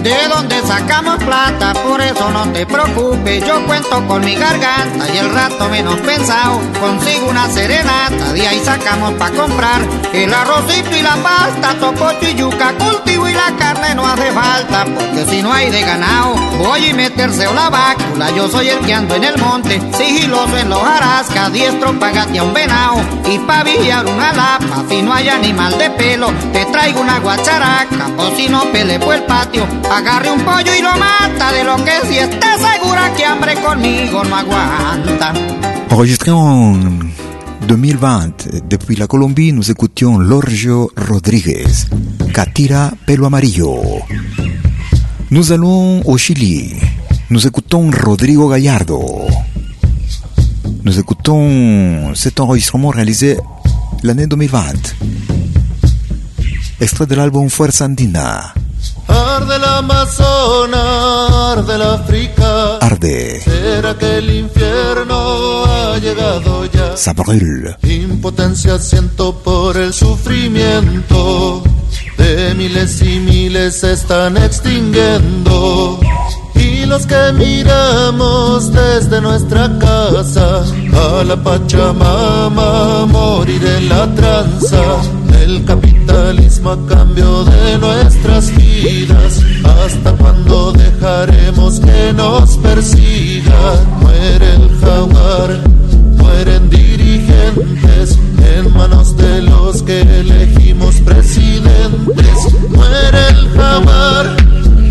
De 0.04 0.16
dónde 0.30 0.62
sacamos 0.62 1.22
plata, 1.24 1.74
por 1.74 2.00
eso 2.02 2.30
no 2.32 2.48
te 2.54 2.66
preocupes, 2.66 3.46
yo 3.46 3.66
cuento 3.66 4.08
con 4.08 4.24
mi 4.24 4.36
garganta 4.36 5.06
y 5.14 5.18
el 5.18 5.34
rato 5.34 5.68
menos 5.70 5.96
pensado, 6.02 6.62
consigo 6.80 7.30
una 7.30 7.50
serenata, 7.50 8.32
de 8.32 8.48
ahí 8.48 8.62
sacamos 8.64 9.14
pa' 9.16 9.32
comprar. 9.32 9.82
El 10.14 10.34
arrocito 10.34 10.96
y 10.96 11.02
la 11.02 11.16
pasta, 11.18 11.74
topocho 11.80 12.30
y 12.30 12.36
yuca, 12.36 12.74
cultivo 12.78 13.28
y 13.28 13.34
la 13.34 13.52
carne 13.58 13.96
no 13.96 14.08
hace 14.08 14.32
falta, 14.32 14.86
porque 14.86 15.26
si 15.30 15.42
no 15.42 15.52
hay 15.52 15.70
de 15.72 15.82
ganado, 15.82 16.36
voy 16.60 16.86
y 16.86 16.94
meterse 16.94 17.48
o 17.48 17.54
la 17.54 17.70
vácula, 17.70 18.30
yo 18.32 18.48
soy 18.48 18.70
el 18.70 18.80
que 18.80 18.94
ando 18.94 19.16
en 19.16 19.26
el 19.26 19.38
monte, 19.38 19.82
sigiloso 19.98 20.58
en 20.58 20.70
los 20.70 20.82
jarascas, 20.82 21.52
diestro 21.52 22.00
pagate 22.00 22.40
a 22.40 22.44
un 22.44 22.54
venado, 22.54 23.02
y 23.30 23.40
pa' 23.40 23.64
vigiar 23.64 24.06
una 24.06 24.32
lapa, 24.32 24.84
si 24.88 25.02
no 25.02 25.14
hay 25.14 25.28
animal 25.28 25.78
de 25.78 25.90
pelo, 25.90 26.32
te 26.54 26.66
traigo 26.66 27.02
una 27.02 27.20
guacharaca, 27.20 28.08
o 28.18 28.36
si 28.36 28.48
no 28.48 28.64
pele 28.72 29.00
por 29.00 29.16
el 29.16 29.24
patio, 29.24 29.68
agarre 29.92 30.30
un 30.32 30.44
pollo 30.44 30.72
y 30.78 30.82
lo 30.82 30.92
mata, 30.98 31.52
de 31.52 31.64
lo 31.64 31.76
que 31.84 32.08
si 32.08 32.18
esté 32.18 32.48
segura 32.58 33.14
que 33.16 33.26
hambre 33.26 33.56
conmigo 33.56 34.24
no 34.24 34.36
aguanta. 34.36 35.34
Enregistré 35.90 36.32
en 36.32 37.14
2020 37.68 38.64
depuis 38.70 38.96
la 38.96 39.08
Colombie, 39.08 39.52
nous 39.54 39.70
écoutions 39.72 40.18
Lorgio 40.18 40.92
Rodriguez, 40.96 41.88
Catira 42.34 42.92
Pelo 43.06 43.26
Amarillo. 43.26 43.82
Nous 45.32 45.52
allons 45.52 46.02
au 46.06 46.18
Chili. 46.18 46.74
Nous 47.30 47.46
écoutons 47.46 47.92
Rodrigo 47.92 48.48
Gallardo. 48.48 49.02
Nous 50.84 51.00
écoutons 51.00 52.16
cet 52.16 52.40
enregistrement 52.40 52.90
réalisé 52.90 53.38
l'année 54.04 54.28
2020. 54.28 54.96
Extrait 56.80 57.08
de 57.08 57.16
l'album 57.16 57.50
Fuerza 57.50 57.86
Andina. 57.86 58.54
Arde 59.08 59.56
el 59.56 59.64
Amazonas, 59.64 61.32
arde 61.58 61.76
el 61.76 61.82
África. 61.82 62.78
Arde, 62.82 63.42
¿Será 63.42 63.98
que 63.98 64.18
el 64.18 64.30
infierno 64.30 65.64
ha 65.66 65.98
llegado 66.00 66.66
ya? 66.66 66.96
ça 66.98 67.14
brûle. 67.14 67.76
Impotencia 67.84 68.78
siento 68.80 69.34
por 69.44 69.78
el 69.78 69.94
sufrimiento 69.94 71.64
de 72.18 72.54
miles 72.56 73.02
y 73.02 73.20
miles 73.20 73.80
se 73.82 73.94
están 73.94 74.36
extinguiendo. 74.38 76.00
Y 76.56 76.86
los 76.86 77.06
que 77.06 77.32
miramos 77.34 78.72
desde 78.74 79.22
nuestra 79.22 79.70
casa 79.80 80.64
a 80.94 81.24
la 81.24 81.36
Pachamama 81.44 83.06
morir 83.06 83.64
en 83.66 83.90
la 83.90 84.04
tranza. 84.16 84.82
El 85.44 85.64
a 86.18 86.78
cambio 86.88 87.46
de 87.46 87.78
nuestras 87.78 88.52
vidas. 88.58 89.42
¿Hasta 89.64 90.12
cuándo 90.14 90.74
dejaremos 90.74 91.80
que 91.80 92.12
nos 92.14 92.58
persiga? 92.58 93.86
Muere 94.02 94.56
el 94.56 94.80
jaguar, 94.80 95.62
mueren 96.18 96.70
dirigentes 96.70 98.18
en 98.40 98.74
manos 98.74 99.16
de 99.16 99.44
los 99.44 99.84
que 99.84 100.02
elegimos 100.02 100.96
presidentes. 101.02 102.54
Muere 102.70 103.28
el 103.30 103.50
jaguar, 103.52 104.36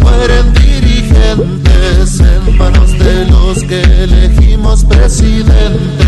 mueren 0.01 0.55
dirigentes 0.55 2.21
en 2.21 2.57
manos 2.57 2.93
de 2.99 3.27
los 3.27 3.63
que 3.65 3.83
elegimos 3.83 4.85
presidentes. 4.85 6.07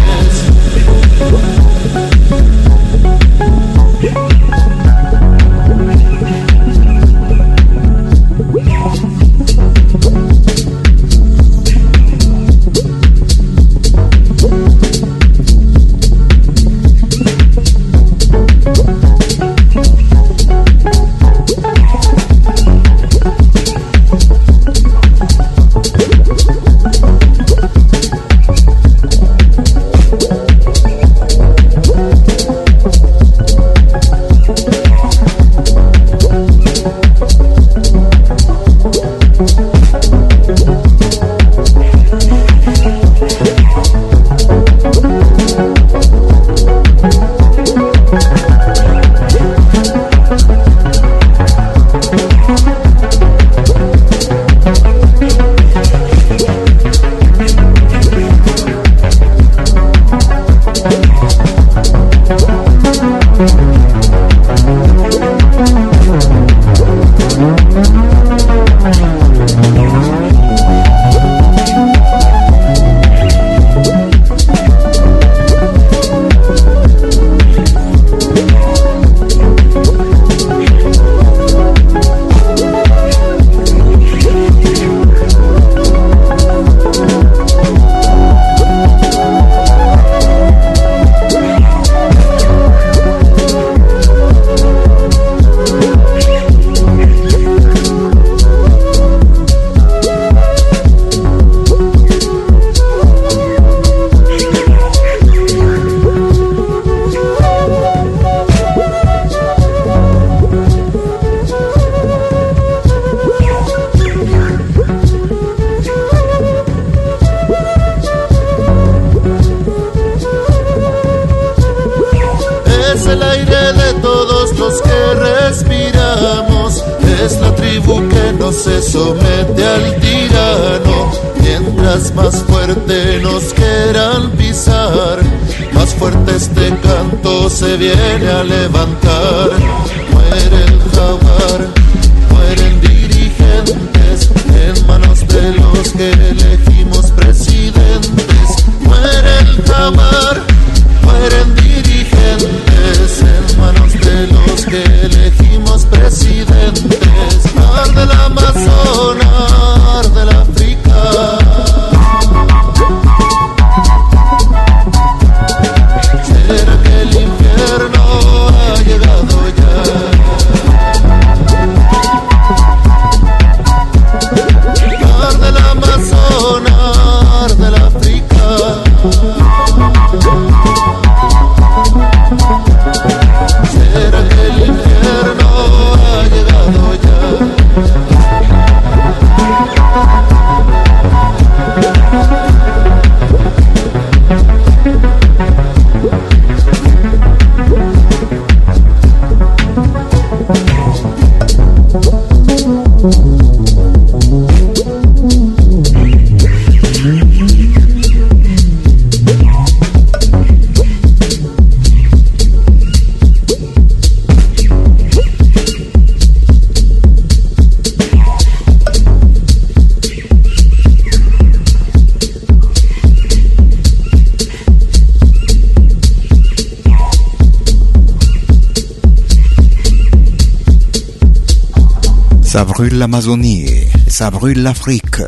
l'Amazonie, 232.99 233.65
ça 234.09 234.29
brûle 234.29 234.61
l'Afrique. 234.61 235.23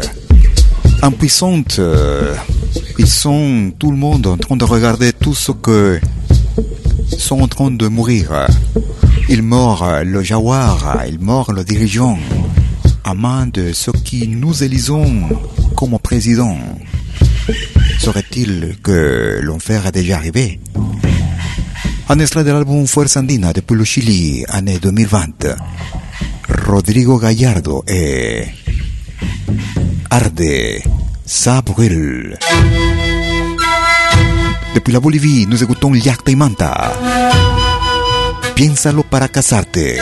Impuissante, 1.02 1.76
euh, 1.78 2.34
ils 2.98 3.06
sont 3.06 3.72
tout 3.78 3.92
le 3.92 3.96
monde 3.96 4.26
en 4.26 4.36
train 4.36 4.56
de 4.56 4.64
regarder 4.64 5.12
tout 5.12 5.34
ce 5.34 5.52
que 5.52 6.00
sont 7.16 7.40
en 7.40 7.46
train 7.46 7.70
de 7.70 7.86
mourir. 7.86 8.48
Il 9.28 9.42
meurt 9.44 10.02
le 10.04 10.20
jaguar, 10.22 11.04
il 11.08 11.20
meurt 11.20 11.50
le 11.52 11.62
dirigeant, 11.62 12.18
à 13.04 13.14
main 13.14 13.46
de 13.46 13.72
ceux 13.72 13.92
qui 13.92 14.26
nous 14.26 14.64
élisons 14.64 15.28
comme 15.76 15.96
président. 16.00 16.58
Serait-il 18.00 18.78
que 18.82 19.38
l'enfer 19.42 19.86
est 19.86 19.92
déjà 19.92 20.16
arrivé? 20.16 20.58
Un 22.08 22.18
extrait 22.18 22.42
de 22.42 22.50
l'album 22.50 22.84
Fuerza 22.88 23.20
Andina 23.20 23.52
depuis 23.52 23.76
le 23.76 23.84
Chili, 23.84 24.44
année 24.48 24.80
2020. 24.82 25.46
Rodrigo 26.70 27.18
Gallardo 27.18 27.82
et 27.88 28.46
Arde 30.08 30.80
Sabril. 31.26 32.38
Depuis 34.76 34.92
la 34.92 35.00
Bolivie, 35.00 35.48
nous 35.48 35.60
écoutons 35.60 35.92
Yacta 35.94 36.30
y 36.30 36.36
Manta. 36.36 36.92
Piénsalo 38.54 39.02
para 39.02 39.26
casarte. 39.26 39.98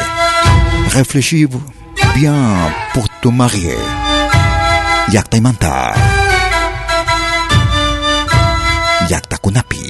Réfléchis 0.93 1.49
bien 2.15 2.37
pour 2.93 3.09
te 3.23 3.29
marier. 3.29 3.79
Yacta 5.11 5.39
y 5.39 5.41
Manta. 5.41 5.95
Yacta 9.09 9.39
Kunapi. 9.39 9.88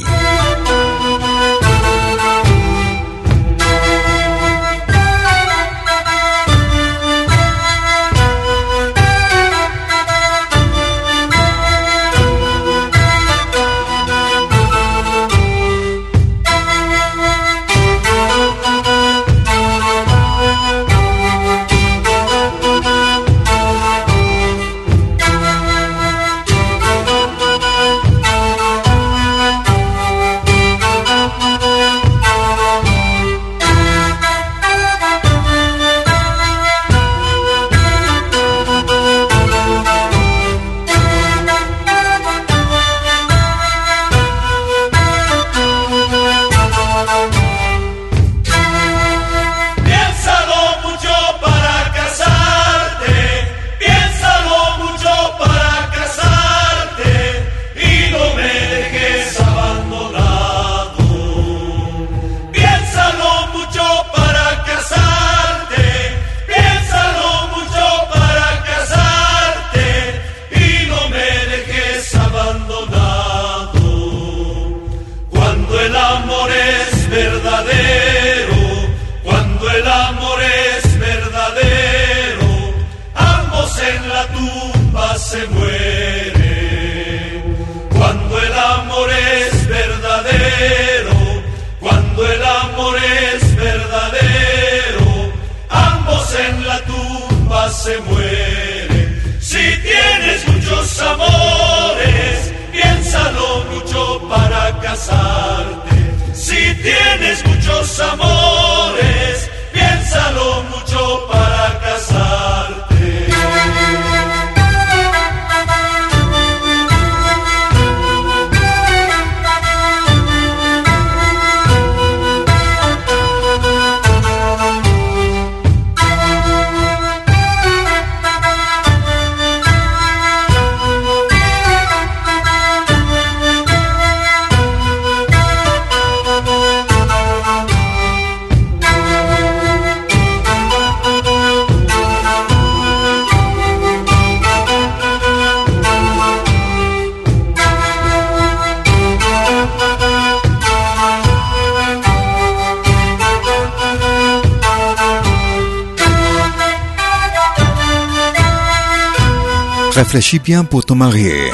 Réfléchis 159.98 160.38
bien 160.38 160.62
pour 160.62 160.84
te 160.84 160.92
marier. 160.92 161.50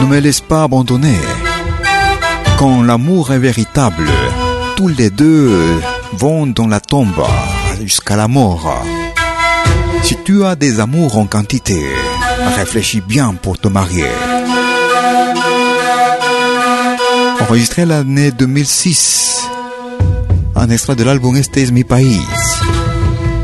Ne 0.00 0.06
me 0.06 0.18
laisse 0.18 0.40
pas 0.40 0.64
abandonner. 0.64 1.20
Quand 2.58 2.82
l'amour 2.82 3.32
est 3.32 3.38
véritable, 3.38 4.10
tous 4.74 4.88
les 4.88 5.10
deux 5.10 5.80
vont 6.12 6.48
dans 6.48 6.66
la 6.66 6.80
tombe 6.80 7.22
jusqu'à 7.80 8.16
la 8.16 8.26
mort. 8.26 8.82
Si 10.02 10.16
tu 10.24 10.44
as 10.44 10.56
des 10.56 10.80
amours 10.80 11.18
en 11.18 11.26
quantité, 11.26 11.80
réfléchis 12.56 13.00
bien 13.00 13.34
pour 13.34 13.60
te 13.60 13.68
marier. 13.68 14.10
Enregistré 17.40 17.86
l'année 17.86 18.32
2006, 18.32 19.46
un 20.56 20.68
extrait 20.68 20.96
de 20.96 21.04
l'album 21.04 21.36
Este 21.36 21.58
es 21.58 21.70
mi 21.70 21.84
país. 21.84 22.26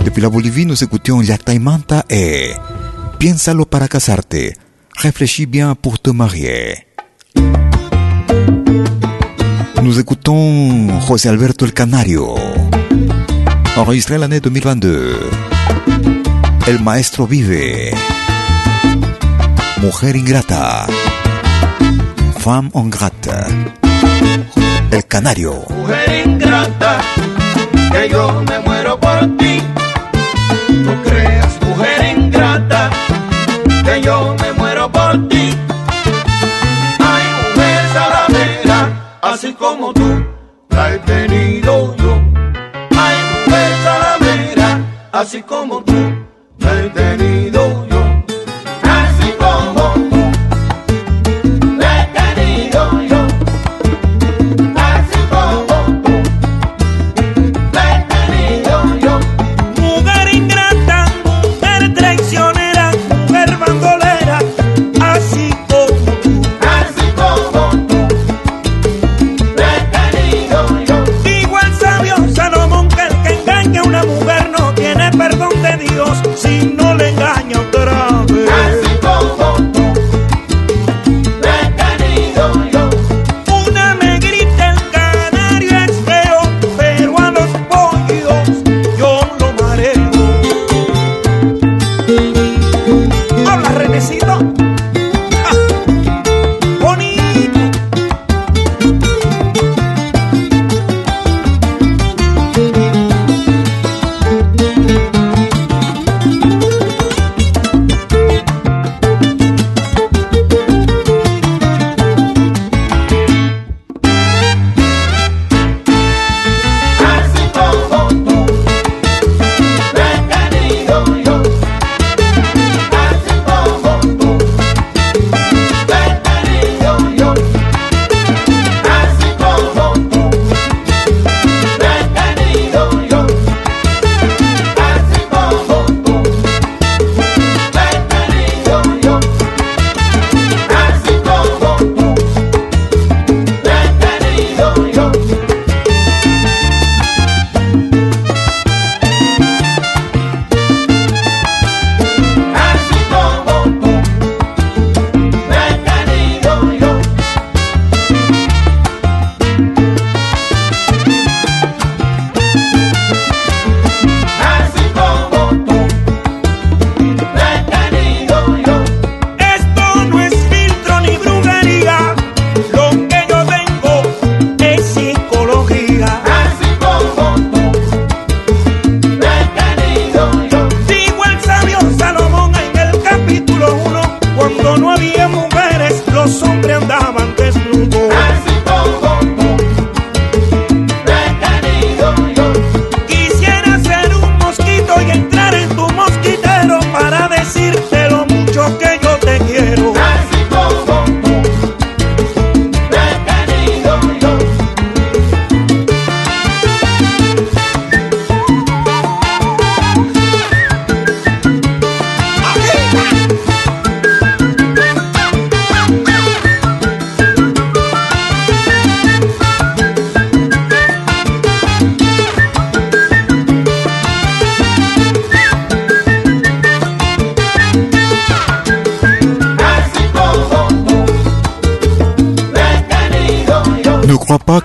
Depuis 0.04 0.22
la 0.22 0.28
Bolivie, 0.28 0.66
nous 0.66 0.82
écoutions 0.82 1.22
Yacta 1.22 1.56
Manta 1.60 2.04
et 2.10 2.50
Piénsalo 3.24 3.64
para 3.64 3.88
casarte. 3.88 4.58
Réfléchis 4.96 5.46
bien 5.46 5.74
pour 5.74 5.98
te 5.98 6.10
marier. 6.10 6.86
Nous 9.82 9.98
écoutons 9.98 11.00
José 11.00 11.30
Alberto 11.30 11.64
el 11.64 11.72
Canario. 11.72 12.34
Enregistré 13.78 14.18
l'année 14.18 14.40
2022. 14.40 15.20
El 16.66 16.80
maestro 16.80 17.26
vive. 17.26 17.94
Mujer 19.80 20.16
ingrata. 20.16 20.86
Femme 22.40 22.68
ingrata. 22.74 23.46
El 24.90 25.06
Canario. 25.06 25.64
mujer 25.70 26.26
ingrata, 26.26 27.00
que 27.90 28.06
yo 28.10 28.44
me 28.46 28.58
muero 28.58 29.00
por 29.00 29.20
ti. 29.38 29.62
No 30.84 31.02
ingrata, 31.02 31.43
que 33.84 34.00
yo 34.00 34.34
me 34.40 34.52
muero 34.52 34.90
por 34.90 35.28
ti. 35.28 35.50
Ay, 36.98 37.24
mujer 37.42 37.82
salamera, 37.92 39.18
así 39.22 39.52
como 39.54 39.92
tú 39.92 40.24
la 40.70 40.94
he 40.94 40.98
tenido 41.00 41.94
yo. 41.96 42.12
Ay, 42.96 43.16
mujer 43.46 43.72
salamera, 43.84 44.80
así 45.12 45.42
como 45.42 45.82
tú 45.82 45.83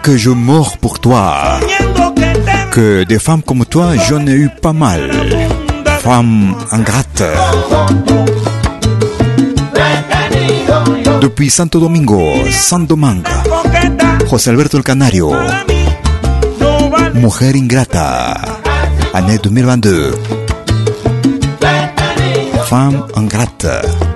que 0.09 0.17
je 0.17 0.31
mors 0.31 0.75
pour 0.79 0.97
toi. 0.97 1.59
Que 2.71 3.03
des 3.03 3.19
femmes 3.19 3.43
comme 3.43 3.63
toi, 3.63 3.95
j'en 4.07 4.25
ai 4.25 4.31
eu 4.31 4.49
pas 4.49 4.73
mal. 4.73 5.11
Femmes 6.01 6.55
ingrates. 6.71 7.21
Depuis 11.21 11.51
Santo 11.51 11.79
Domingo, 11.79 12.23
San 12.49 12.87
Domingo, 12.87 13.29
José 14.27 14.49
Alberto 14.49 14.77
el 14.77 14.83
Canario, 14.83 15.31
Mujer 17.13 17.55
Ingrata, 17.55 18.33
année 19.13 19.37
2022. 19.37 20.15
Femme 22.65 23.05
ingrate. 23.15 24.08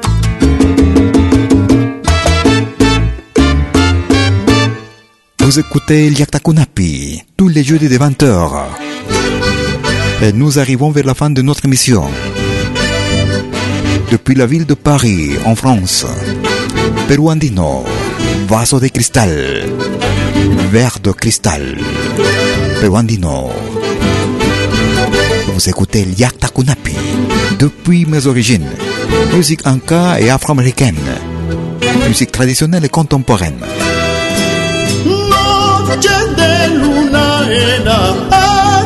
Vous 5.53 5.59
écoutez 5.59 6.09
Liaktakunapi 6.09 7.21
tous 7.37 7.47
les 7.47 7.63
jeudis 7.63 7.87
de 7.87 7.95
20h. 7.99 8.53
Et 10.23 10.33
nous 10.33 10.57
arrivons 10.57 10.89
vers 10.89 11.05
la 11.05 11.13
fin 11.13 11.29
de 11.29 11.43
notre 11.43 11.65
émission. 11.65 12.05
depuis 14.09 14.33
la 14.33 14.47
ville 14.47 14.65
de 14.65 14.73
Paris, 14.73 15.33
en 15.45 15.53
France. 15.53 16.07
Peruandino, 17.07 17.83
vaso 18.47 18.79
de 18.79 18.87
cristal, 18.87 19.69
verre 20.71 20.97
de 21.03 21.11
cristal. 21.11 21.77
Peruandino. 22.81 23.51
Vous 25.53 25.69
écoutez 25.69 26.07
Yakta 26.17 26.47
Kunapi, 26.47 26.95
depuis 27.59 28.07
mes 28.07 28.25
origines. 28.25 28.71
Musique 29.35 29.67
inca 29.67 30.19
et 30.19 30.31
afro-américaine. 30.31 30.97
Musique 32.07 32.31
traditionnelle 32.31 32.85
et 32.85 32.89
contemporaine. 32.89 33.59
Noche 35.93 36.09
de 36.09 36.69
luna 36.69 37.45
era 37.51 37.99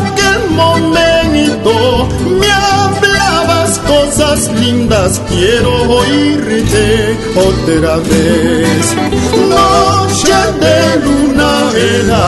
aquel 0.03 0.49
momento. 0.49 2.05
Me 2.37 2.51
hablabas 2.51 3.79
cosas 3.79 4.49
lindas, 4.59 5.21
quiero 5.29 5.71
oírte 5.89 7.17
otra 7.33 7.95
vez. 7.99 8.93
Noche 9.53 10.39
de 10.59 10.79
luna 11.05 11.71
era 12.01 12.23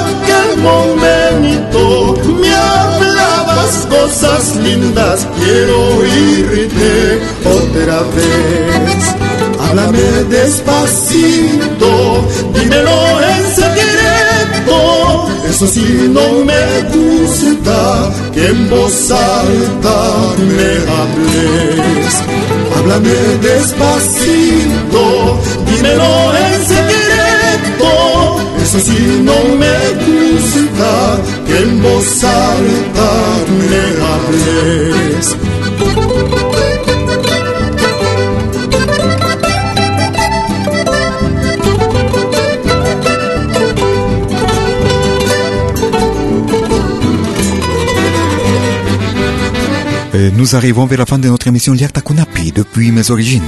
aquel 0.00 0.56
momento. 0.56 2.14
Me 2.40 2.54
hablabas 2.56 3.86
cosas 3.90 4.56
lindas, 4.56 5.26
quiero 5.36 5.98
oírte 5.98 7.20
otra 7.44 8.00
vez. 8.16 9.18
Háblame 9.60 10.24
despacito, 10.30 12.24
dímelo 12.54 13.20
en 13.20 13.38
Eso 15.60 15.66
sí 15.66 16.08
no 16.12 16.44
me 16.44 16.82
gusta 16.94 18.12
que 18.32 18.46
en 18.46 18.70
voz 18.70 19.10
alta 19.10 20.36
me 20.38 20.70
hables. 20.94 22.14
Háblame 22.76 23.16
despacito, 23.42 25.02
dímelo 25.66 26.32
en 26.36 26.58
secreto. 26.64 27.90
Eso 28.62 28.78
sí 28.78 29.20
no 29.24 29.38
me 29.56 29.76
gusta 30.06 30.90
que 31.44 31.58
en 31.58 31.82
voz 31.82 32.22
alta 32.22 33.10
me 33.68 33.82
hables. 34.06 35.36
Nous 50.18 50.56
arrivons 50.56 50.86
vers 50.86 50.98
la 50.98 51.06
fin 51.06 51.18
de 51.18 51.28
notre 51.28 51.46
émission 51.46 51.72
Liakta 51.72 52.00
Kunapi 52.00 52.52
depuis 52.52 52.90
mes 52.90 53.10
origines. 53.10 53.42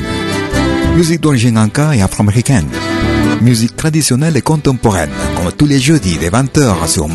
Musique 0.97 1.21
d'origine 1.21 1.59
anka 1.59 1.95
et 1.95 2.03
afro-américaine. 2.03 2.69
Musique 3.41 3.75
traditionnelle 3.75 4.37
et 4.37 4.43
contemporaine, 4.43 5.11
comme 5.37 5.51
tous 5.53 5.67
les 5.67 5.81
jeudis 5.81 6.19
dès 6.19 6.29
20h 6.29 6.87
sur 6.87 7.07
son 7.07 7.11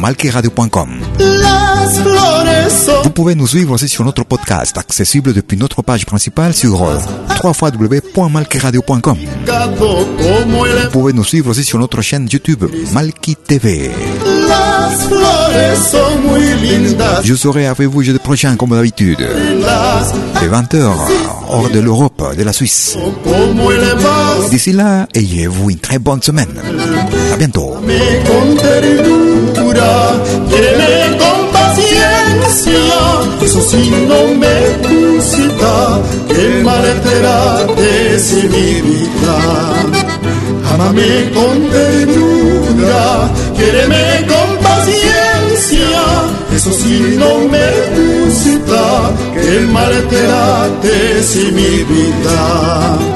Vous 3.04 3.10
pouvez 3.12 3.36
nous 3.36 3.48
suivre 3.48 3.74
aussi 3.74 3.88
sur 3.88 4.04
notre 4.04 4.24
podcast, 4.24 4.78
accessible 4.78 5.34
depuis 5.34 5.56
notre 5.58 5.84
page 5.84 6.06
principale 6.06 6.54
sur 6.54 6.84
euh, 6.84 6.98
el 6.98 7.52
Vous 10.84 10.90
pouvez 10.92 11.14
nous 11.14 11.24
suivre 11.24 11.52
aussi 11.52 11.64
sur 11.64 11.78
notre 11.78 12.02
chaîne 12.02 12.28
YouTube, 12.32 12.66
Malki 12.92 13.36
TV. 13.36 13.92
Je 17.24 17.36
serai 17.36 17.68
avec 17.68 17.88
vous 17.88 18.02
jeudi 18.02 18.20
prochain 18.20 18.56
comme 18.56 18.72
d'habitude, 18.72 19.20
dès 20.40 20.48
20h, 20.48 20.92
hors 21.50 21.70
de 21.70 21.80
l'Europe, 21.80 22.36
de 22.38 22.44
la 22.44 22.54
Suisse. 22.54 22.98
D'ici 24.50 24.72
là, 24.72 25.08
ayez-vous 25.14 25.72
une 25.72 25.80
très 25.80 26.00
bonne 26.00 26.22
semaine. 26.22 26.54
À 27.34 27.38
bientôt. 27.38 27.76
Que 49.36 49.60
maltrates 49.76 51.36
mi 51.58 51.84
vida. 51.92 53.16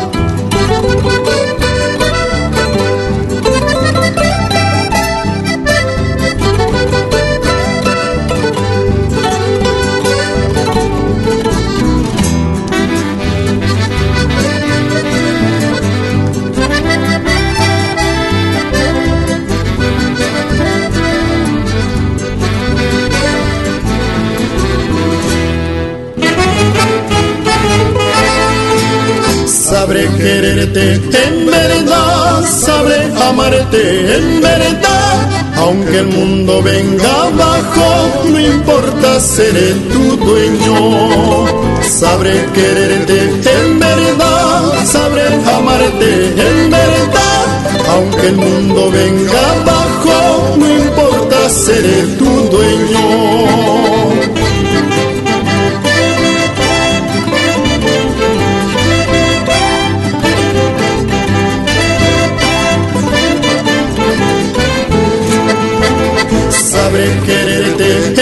Quererte 30.20 30.94
en 30.96 31.46
verdad, 31.46 32.44
sabré 32.46 33.12
amarte 33.30 34.16
en 34.18 34.42
verdad. 34.42 35.16
Aunque 35.58 36.00
el 36.00 36.08
mundo 36.08 36.62
venga 36.62 37.12
abajo, 37.28 38.28
no 38.30 38.40
importa, 38.40 39.20
seré 39.20 39.74
tu 39.92 40.18
dueño. 40.18 41.46
Sabré 41.82 42.46
quererte 42.54 43.18
en 43.60 43.80
verdad, 43.80 44.86
sabré 44.86 45.28
amarte 45.58 46.12
en 46.48 46.70
verdad. 46.70 47.46
Aunque 47.94 48.28
el 48.28 48.36
mundo 48.36 48.92
venga 48.92 49.42
abajo, 49.62 50.56
no 50.58 50.70
importa, 50.70 51.50
seré 51.50 52.04
tu 52.18 52.30
dueño. 52.56 53.99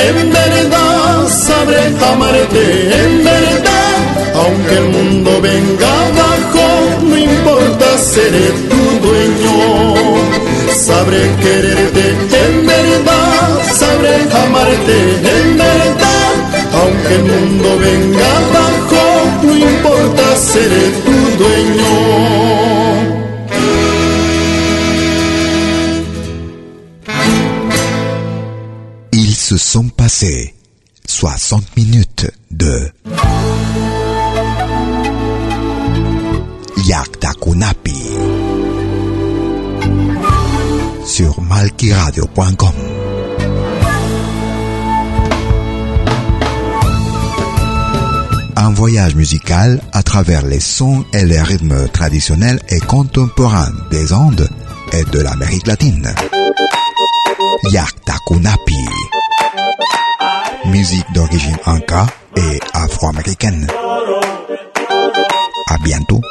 En 0.09 0.31
verdad, 0.31 1.27
sabré 1.27 1.83
amarte 2.11 2.65
en 3.01 3.23
verdad. 3.23 3.97
Aunque 4.35 4.73
el 4.77 4.89
mundo 4.89 5.41
venga 5.41 5.89
abajo, 6.07 6.65
no 7.03 7.17
importa, 7.17 7.97
seré 7.97 8.47
tu 8.69 8.81
dueño. 9.07 9.55
Sabré 10.75 11.21
quererte 11.41 12.03
en 12.45 12.65
verdad, 12.65 13.61
sabré 13.73 14.15
amarte 14.45 14.97
en 15.35 15.57
verdad. 15.57 16.33
Aunque 16.79 17.13
el 17.15 17.23
mundo 17.23 17.69
venga 17.79 18.27
abajo, 18.41 19.03
no 19.43 19.53
importa, 19.55 20.35
seré 20.35 20.83
tu 21.05 21.06
sont 30.27 30.33
passés 30.33 30.53
60 31.07 31.77
minutes 31.77 32.31
de 32.51 32.91
Yakta 36.85 37.31
Kunapi 37.41 37.95
sur 41.05 41.41
malkiradio.com. 41.41 42.73
Un 48.57 48.71
voyage 48.71 49.15
musical 49.15 49.81
à 49.93 50.03
travers 50.03 50.45
les 50.45 50.59
sons 50.59 51.05
et 51.13 51.23
les 51.23 51.41
rythmes 51.41 51.87
traditionnels 51.89 52.59
et 52.69 52.79
contemporains 52.79 53.71
des 53.91 54.11
Andes 54.11 54.49
et 54.91 55.03
de 55.05 55.21
l'Amérique 55.21 55.67
latine. 55.67 56.13
Yakta 57.71 58.15
Kunapi. 58.27 59.16
Musique 60.67 61.11
d'origine 61.13 61.57
inca 61.65 62.05
et 62.35 62.59
afro-américaine. 62.73 63.67
À 65.69 65.77
bientôt. 65.83 66.21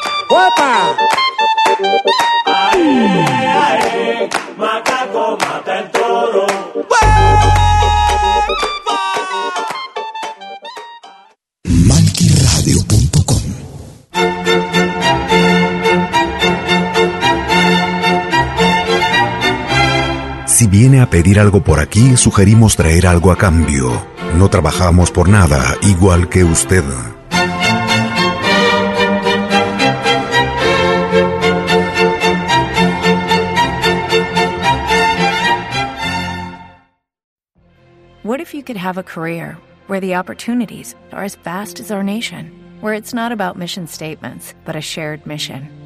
Macaco 4.59 5.37
mata 5.39 5.79
el 5.79 5.91
toro. 5.91 6.47
Viene 20.79 21.01
a 21.01 21.09
pedir 21.09 21.41
algo 21.41 21.63
por 21.63 21.81
aquí, 21.81 22.19
sugerimos 22.19 22.77
traer 22.77 23.07
algo 23.07 23.33
a 23.33 23.39
cambio. 23.39 24.07
No 24.35 24.51
trabajamos 24.51 25.11
por 25.11 25.27
nada, 25.27 25.75
igual 25.81 26.29
que 26.29 26.45
usted. 26.45 26.85
What 38.23 38.41
if 38.43 38.53
you 38.53 38.63
could 38.63 38.77
have 38.77 38.99
a 38.99 39.03
career 39.03 39.57
where 39.87 40.01
the 40.01 40.17
opportunities 40.17 40.95
are 41.11 41.25
as 41.25 41.37
vast 41.37 41.81
as 41.81 41.91
our 41.91 42.03
nation, 42.03 42.53
where 42.83 42.93
it's 42.93 43.15
not 43.15 43.33
about 43.33 43.57
mission 43.57 43.87
statements, 43.87 44.55
but 44.67 44.77
a 44.77 44.83
shared 44.83 45.25
mission? 45.27 45.86